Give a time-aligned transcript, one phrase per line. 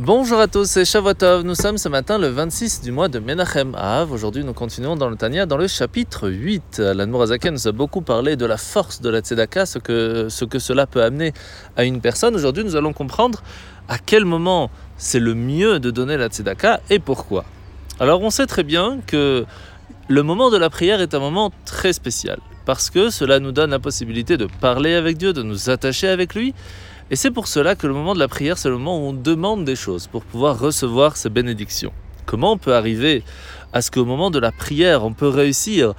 [0.00, 1.42] Bonjour à tous, c'est Shavuotov.
[1.42, 4.12] Nous sommes ce matin le 26 du mois de Menachem Av.
[4.12, 6.78] Aujourd'hui, nous continuons dans le Tania dans le chapitre 8.
[6.78, 10.60] L'Anmorazaken nous a beaucoup parlé de la force de la Tzedaka, ce que, ce que
[10.60, 11.32] cela peut amener
[11.76, 12.36] à une personne.
[12.36, 13.42] Aujourd'hui, nous allons comprendre
[13.88, 17.44] à quel moment c'est le mieux de donner la Tzedaka et pourquoi.
[17.98, 19.46] Alors, on sait très bien que
[20.06, 22.38] le moment de la prière est un moment très spécial
[22.68, 26.34] parce que cela nous donne la possibilité de parler avec Dieu, de nous attacher avec
[26.34, 26.54] lui.
[27.10, 29.12] Et c'est pour cela que le moment de la prière, c'est le moment où on
[29.14, 31.92] demande des choses pour pouvoir recevoir ces bénédictions.
[32.26, 33.24] Comment on peut arriver
[33.72, 35.94] à ce qu'au moment de la prière, on peut réussir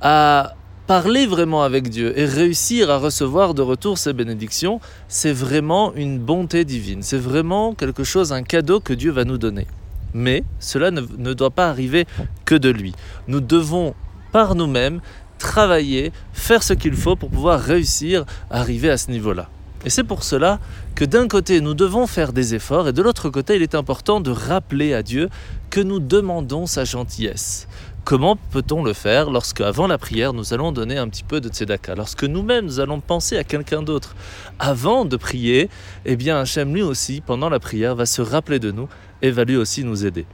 [0.00, 0.54] à
[0.86, 6.18] parler vraiment avec Dieu et réussir à recevoir de retour ces bénédictions, c'est vraiment une
[6.18, 7.02] bonté divine.
[7.02, 9.66] C'est vraiment quelque chose, un cadeau que Dieu va nous donner.
[10.14, 12.06] Mais cela ne, ne doit pas arriver
[12.46, 12.94] que de lui.
[13.28, 13.94] Nous devons,
[14.32, 15.00] par nous-mêmes,
[15.38, 19.50] travailler, faire ce qu'il faut pour pouvoir réussir à arriver à ce niveau-là.
[19.84, 20.58] Et c'est pour cela
[20.94, 24.20] que d'un côté, nous devons faire des efforts et de l'autre côté, il est important
[24.20, 25.28] de rappeler à Dieu
[25.70, 27.68] que nous demandons sa gentillesse.
[28.04, 31.48] Comment peut-on le faire lorsque, avant la prière, nous allons donner un petit peu de
[31.48, 31.96] tzedaka?
[31.96, 34.14] Lorsque nous-mêmes, nous allons penser à quelqu'un d'autre.
[34.60, 35.68] Avant de prier,
[36.04, 38.88] eh bien, Hachem, lui aussi, pendant la prière, va se rappeler de nous
[39.22, 40.24] et va lui aussi nous aider.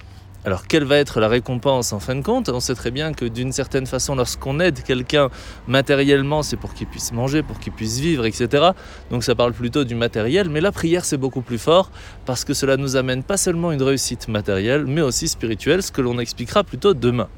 [0.45, 2.49] Alors quelle va être la récompense en fin de compte?
[2.49, 5.31] On sait très bien que d'une certaine façon, lorsqu'on aide quelqu'un
[5.69, 8.71] matériellement, c'est pour qu'il puisse manger, pour qu'il puisse vivre, etc.
[9.13, 11.93] Donc ça parle plutôt du matériel, mais la prière c'est beaucoup plus fort
[12.27, 16.01] parce que cela nous amène pas seulement une réussite matérielle, mais aussi spirituelle, ce que
[16.01, 17.29] l'on expliquera plutôt demain.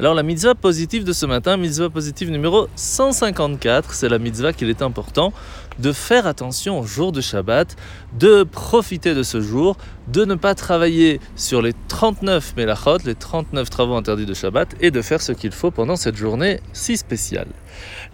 [0.00, 4.68] Alors la mitzvah positive de ce matin, mitzvah positive numéro 154, c'est la mitzvah qu'il
[4.68, 5.32] est important
[5.78, 7.76] de faire attention au jour de Shabbat,
[8.18, 9.76] de profiter de ce jour,
[10.08, 14.90] de ne pas travailler sur les 39 melachot, les 39 travaux interdits de Shabbat, et
[14.90, 17.48] de faire ce qu'il faut pendant cette journée si spéciale.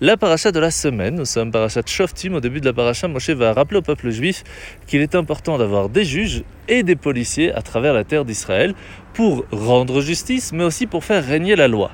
[0.01, 3.09] La paracha de la semaine, nous sommes paracha de Shoftim, au début de la paracha,
[3.09, 4.45] Moshe va rappeler au peuple juif
[4.87, 8.75] qu'il est important d'avoir des juges et des policiers à travers la terre d'Israël
[9.13, 11.91] pour rendre justice, mais aussi pour faire régner la loi.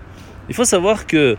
[0.48, 1.36] Il faut savoir que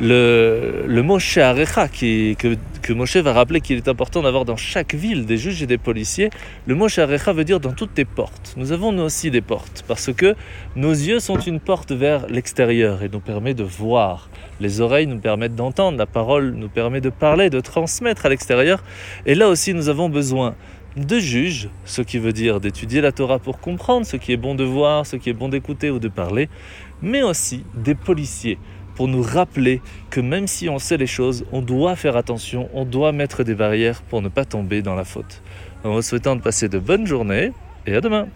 [0.00, 2.56] le, le mot que,
[2.88, 5.76] que Moshe va rappeler qu'il est important d'avoir dans chaque ville des juges et des
[5.76, 6.30] policiers,
[6.64, 8.54] le mot Shearecha veut dire dans toutes tes portes.
[8.56, 10.34] Nous avons nous aussi des portes, parce que
[10.74, 14.30] nos yeux sont une porte vers l'extérieur et nous permet de voir.
[14.58, 18.82] Les oreilles nous permettent d'entendre, la parole nous permet de parler, de transmettre à l'extérieur.
[19.26, 20.54] Et là aussi, nous avons besoin
[20.96, 24.54] de juges, ce qui veut dire d'étudier la Torah pour comprendre ce qui est bon
[24.54, 26.48] de voir, ce qui est bon d'écouter ou de parler,
[27.02, 28.58] mais aussi des policiers
[28.98, 32.84] pour nous rappeler que même si on sait les choses, on doit faire attention, on
[32.84, 35.40] doit mettre des barrières pour ne pas tomber dans la faute.
[35.84, 37.52] En vous souhaitant de passer de bonnes journées
[37.86, 38.26] et à demain